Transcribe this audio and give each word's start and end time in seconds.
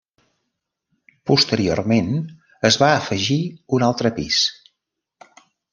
Posteriorment 1.31 2.09
es 2.73 2.81
va 2.85 2.91
afegir 2.95 3.41
un 3.79 3.89
altre 3.91 4.15
pis. 4.19 4.45